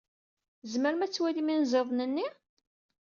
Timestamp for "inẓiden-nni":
1.53-2.27